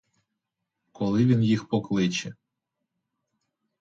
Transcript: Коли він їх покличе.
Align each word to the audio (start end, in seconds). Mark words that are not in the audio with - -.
Коли 0.91 1.25
він 1.25 1.43
їх 1.43 1.67
покличе. 1.67 2.33